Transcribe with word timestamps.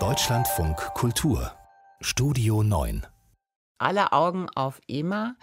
Deutschlandfunk 0.00 0.76
Kultur 0.94 1.52
Studio 2.00 2.64
9 2.64 3.06
alle 3.78 4.12
Augen 4.12 4.48
auf 4.54 4.80
EMA. 4.88 5.36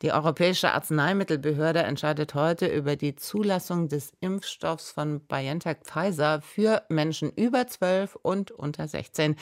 Die 0.00 0.12
Europäische 0.12 0.72
Arzneimittelbehörde 0.72 1.80
entscheidet 1.80 2.34
heute 2.34 2.66
über 2.66 2.96
die 2.96 3.14
Zulassung 3.14 3.88
des 3.88 4.12
Impfstoffs 4.20 4.90
von 4.90 5.20
BioNTech 5.20 5.78
Pfizer 5.84 6.40
für 6.40 6.82
Menschen 6.88 7.30
über 7.30 7.66
12 7.66 8.16
und 8.16 8.50
unter 8.50 8.88
16. 8.88 9.36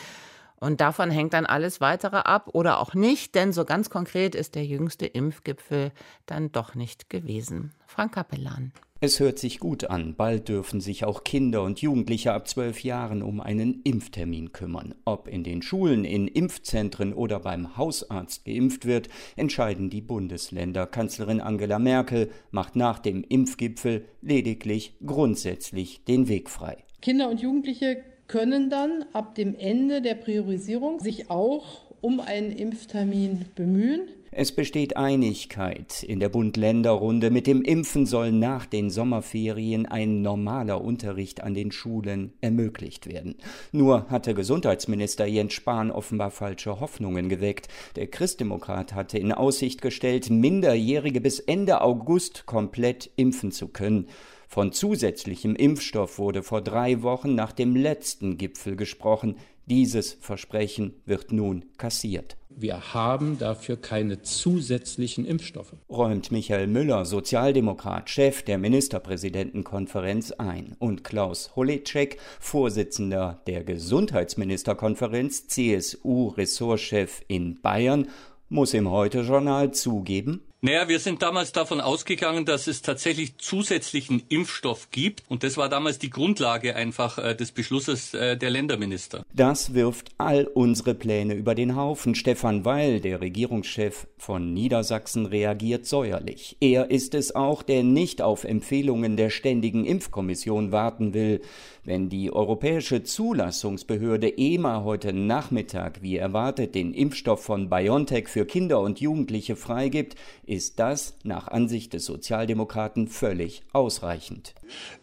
Und 0.60 0.82
davon 0.82 1.10
hängt 1.10 1.32
dann 1.32 1.46
alles 1.46 1.80
weitere 1.80 2.18
ab 2.18 2.50
oder 2.52 2.80
auch 2.80 2.94
nicht, 2.94 3.34
denn 3.34 3.52
so 3.52 3.64
ganz 3.64 3.88
konkret 3.88 4.34
ist 4.34 4.54
der 4.54 4.66
jüngste 4.66 5.06
Impfgipfel 5.06 5.90
dann 6.26 6.52
doch 6.52 6.74
nicht 6.74 7.08
gewesen. 7.08 7.72
Frank 7.86 8.12
Kapellan. 8.12 8.72
Es 9.02 9.18
hört 9.18 9.38
sich 9.38 9.60
gut 9.60 9.84
an, 9.84 10.14
bald 10.14 10.50
dürfen 10.50 10.82
sich 10.82 11.06
auch 11.06 11.24
Kinder 11.24 11.62
und 11.62 11.80
Jugendliche 11.80 12.34
ab 12.34 12.46
zwölf 12.46 12.84
Jahren 12.84 13.22
um 13.22 13.40
einen 13.40 13.80
Impftermin 13.82 14.52
kümmern. 14.52 14.94
Ob 15.06 15.26
in 15.26 15.42
den 15.42 15.62
Schulen, 15.62 16.04
in 16.04 16.28
Impfzentren 16.28 17.14
oder 17.14 17.40
beim 17.40 17.78
Hausarzt 17.78 18.44
geimpft 18.44 18.84
wird, 18.84 19.08
entscheiden 19.36 19.88
die 19.88 20.02
Bundesländer. 20.02 20.86
Kanzlerin 20.86 21.40
Angela 21.40 21.78
Merkel 21.78 22.30
macht 22.50 22.76
nach 22.76 22.98
dem 22.98 23.24
Impfgipfel 23.26 24.04
lediglich 24.20 24.92
grundsätzlich 25.06 26.04
den 26.04 26.28
Weg 26.28 26.50
frei. 26.50 26.84
Kinder 27.00 27.30
und 27.30 27.40
Jugendliche 27.40 28.04
können 28.30 28.70
dann 28.70 29.04
ab 29.12 29.34
dem 29.34 29.56
Ende 29.58 30.00
der 30.00 30.14
Priorisierung 30.14 31.00
sich 31.00 31.30
auch 31.30 31.80
um 32.00 32.20
einen 32.20 32.52
Impftermin 32.52 33.46
bemühen. 33.56 34.02
Es 34.30 34.52
besteht 34.52 34.96
Einigkeit 34.96 36.04
in 36.04 36.20
der 36.20 36.28
Bund-Länder-Runde. 36.28 37.32
Mit 37.32 37.48
dem 37.48 37.62
Impfen 37.62 38.06
soll 38.06 38.30
nach 38.30 38.66
den 38.66 38.88
Sommerferien 38.88 39.86
ein 39.86 40.22
normaler 40.22 40.80
Unterricht 40.80 41.42
an 41.42 41.54
den 41.54 41.72
Schulen 41.72 42.32
ermöglicht 42.40 43.08
werden. 43.08 43.34
Nur 43.72 44.08
hatte 44.08 44.32
Gesundheitsminister 44.34 45.26
Jens 45.26 45.54
Spahn 45.54 45.90
offenbar 45.90 46.30
falsche 46.30 46.78
Hoffnungen 46.78 47.28
geweckt. 47.28 47.66
Der 47.96 48.06
Christdemokrat 48.06 48.94
hatte 48.94 49.18
in 49.18 49.32
Aussicht 49.32 49.82
gestellt, 49.82 50.30
Minderjährige 50.30 51.20
bis 51.20 51.40
Ende 51.40 51.80
August 51.80 52.46
komplett 52.46 53.10
impfen 53.16 53.50
zu 53.50 53.66
können. 53.66 54.06
Von 54.52 54.72
zusätzlichem 54.72 55.54
Impfstoff 55.54 56.18
wurde 56.18 56.42
vor 56.42 56.60
drei 56.60 57.04
Wochen 57.04 57.36
nach 57.36 57.52
dem 57.52 57.76
letzten 57.76 58.36
Gipfel 58.36 58.74
gesprochen. 58.74 59.36
Dieses 59.66 60.14
Versprechen 60.14 60.92
wird 61.06 61.30
nun 61.30 61.66
kassiert. 61.78 62.36
Wir 62.48 62.92
haben 62.92 63.38
dafür 63.38 63.76
keine 63.76 64.22
zusätzlichen 64.22 65.24
Impfstoffe. 65.24 65.76
Räumt 65.88 66.32
Michael 66.32 66.66
Müller, 66.66 67.04
Sozialdemokrat, 67.04 68.10
Chef 68.10 68.42
der 68.42 68.58
Ministerpräsidentenkonferenz 68.58 70.32
ein. 70.32 70.74
Und 70.80 71.04
Klaus 71.04 71.54
Holecek, 71.54 72.18
Vorsitzender 72.40 73.42
der 73.46 73.62
Gesundheitsministerkonferenz, 73.62 75.46
CSU-Ressortchef 75.46 77.22
in 77.28 77.60
Bayern, 77.62 78.08
muss 78.48 78.74
im 78.74 78.90
Heute-Journal 78.90 79.70
zugeben, 79.70 80.42
naja, 80.62 80.88
wir 80.88 80.98
sind 80.98 81.22
damals 81.22 81.52
davon 81.52 81.80
ausgegangen, 81.80 82.44
dass 82.44 82.66
es 82.66 82.82
tatsächlich 82.82 83.38
zusätzlichen 83.38 84.22
Impfstoff 84.28 84.90
gibt. 84.90 85.22
Und 85.28 85.42
das 85.42 85.56
war 85.56 85.70
damals 85.70 85.98
die 85.98 86.10
Grundlage 86.10 86.76
einfach 86.76 87.16
äh, 87.16 87.34
des 87.34 87.52
Beschlusses 87.52 88.12
äh, 88.12 88.36
der 88.36 88.50
Länderminister. 88.50 89.24
Das 89.32 89.72
wirft 89.72 90.10
all 90.18 90.44
unsere 90.44 90.94
Pläne 90.94 91.32
über 91.32 91.54
den 91.54 91.76
Haufen. 91.76 92.14
Stefan 92.14 92.66
Weil, 92.66 93.00
der 93.00 93.22
Regierungschef 93.22 94.06
von 94.18 94.52
Niedersachsen, 94.52 95.24
reagiert 95.24 95.86
säuerlich. 95.86 96.58
Er 96.60 96.90
ist 96.90 97.14
es 97.14 97.34
auch, 97.34 97.62
der 97.62 97.82
nicht 97.82 98.20
auf 98.20 98.44
Empfehlungen 98.44 99.16
der 99.16 99.30
Ständigen 99.30 99.86
Impfkommission 99.86 100.72
warten 100.72 101.14
will. 101.14 101.40
Wenn 101.82 102.10
die 102.10 102.30
Europäische 102.30 103.02
Zulassungsbehörde 103.02 104.36
EMA 104.36 104.84
heute 104.84 105.14
Nachmittag, 105.14 106.02
wie 106.02 106.18
erwartet, 106.18 106.74
den 106.74 106.92
Impfstoff 106.92 107.42
von 107.42 107.70
BioNTech 107.70 108.28
für 108.28 108.44
Kinder 108.44 108.80
und 108.80 109.00
Jugendliche 109.00 109.56
freigibt, 109.56 110.16
ist 110.50 110.80
das 110.80 111.14
nach 111.22 111.46
Ansicht 111.46 111.92
des 111.92 112.04
Sozialdemokraten 112.04 113.06
völlig 113.06 113.62
ausreichend. 113.72 114.52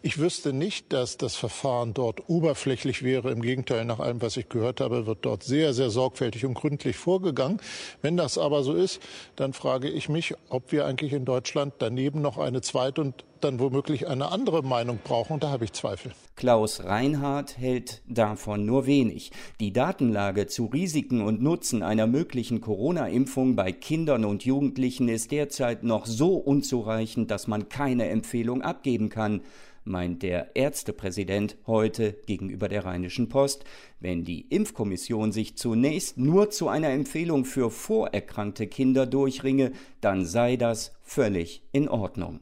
Ich 0.02 0.18
wüsste 0.18 0.52
nicht, 0.52 0.92
dass 0.92 1.16
das 1.16 1.36
Verfahren 1.36 1.94
dort 1.94 2.28
oberflächlich 2.28 3.02
wäre. 3.02 3.30
Im 3.30 3.40
Gegenteil, 3.40 3.86
nach 3.86 3.98
allem, 3.98 4.20
was 4.20 4.36
ich 4.36 4.50
gehört 4.50 4.82
habe, 4.82 5.06
wird 5.06 5.24
dort 5.24 5.42
sehr, 5.42 5.72
sehr 5.72 5.88
sorgfältig 5.88 6.44
und 6.44 6.52
gründlich 6.52 6.96
vorgegangen. 6.96 7.60
Wenn 8.02 8.18
das 8.18 8.36
aber 8.36 8.62
so 8.62 8.74
ist, 8.74 9.00
dann 9.36 9.54
frage 9.54 9.88
ich 9.88 10.10
mich, 10.10 10.34
ob 10.50 10.70
wir 10.70 10.84
eigentlich 10.84 11.14
in 11.14 11.24
Deutschland 11.24 11.72
daneben 11.78 12.20
noch 12.20 12.36
eine 12.36 12.60
zweite 12.60 13.00
und 13.00 13.24
dann 13.40 13.60
womöglich 13.60 14.08
eine 14.08 14.32
andere 14.32 14.62
Meinung 14.62 14.98
brauchen. 15.02 15.34
Und 15.34 15.44
da 15.44 15.50
habe 15.50 15.64
ich 15.64 15.72
Zweifel. 15.72 16.12
Klaus 16.36 16.84
Reinhardt 16.84 17.58
hält 17.58 18.02
davon 18.06 18.64
nur 18.64 18.86
wenig. 18.86 19.32
Die 19.60 19.72
Datenlage 19.72 20.46
zu 20.46 20.66
Risiken 20.66 21.20
und 21.20 21.42
Nutzen 21.42 21.82
einer 21.82 22.06
möglichen 22.06 22.60
Corona-Impfung 22.60 23.56
bei 23.56 23.72
Kindern 23.72 24.24
und 24.24 24.44
Jugendlichen 24.44 25.08
ist 25.08 25.30
derzeit 25.38 25.84
noch 25.84 26.04
so 26.04 26.34
unzureichend, 26.34 27.30
dass 27.30 27.46
man 27.46 27.68
keine 27.68 28.08
Empfehlung 28.08 28.62
abgeben 28.62 29.08
kann 29.08 29.42
meint 29.88 30.22
der 30.22 30.54
Ärztepräsident 30.54 31.56
heute 31.66 32.12
gegenüber 32.26 32.68
der 32.68 32.84
Rheinischen 32.84 33.30
Post, 33.30 33.64
wenn 34.00 34.24
die 34.24 34.42
Impfkommission 34.42 35.32
sich 35.32 35.56
zunächst 35.56 36.18
nur 36.18 36.50
zu 36.50 36.68
einer 36.68 36.90
Empfehlung 36.90 37.46
für 37.46 37.70
vorerkrankte 37.70 38.66
Kinder 38.66 39.06
durchringe, 39.06 39.72
dann 40.02 40.26
sei 40.26 40.56
das 40.56 40.92
völlig 41.02 41.62
in 41.72 41.88
Ordnung. 41.88 42.40